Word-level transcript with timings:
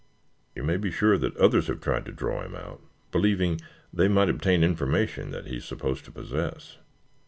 You 0.55 0.63
may 0.63 0.77
be 0.77 0.89
sure 0.89 1.15
that 1.19 1.37
others 1.37 1.67
have 1.67 1.79
tried 1.79 2.05
to 2.05 2.11
draw 2.11 2.41
him 2.43 2.55
out, 2.55 2.81
believing 3.11 3.61
they 3.93 4.07
might 4.07 4.29
obtain 4.29 4.63
information 4.63 5.29
that 5.29 5.45
he 5.45 5.57
is 5.57 5.65
supposed 5.65 6.05
to 6.05 6.11
possess." 6.11 6.79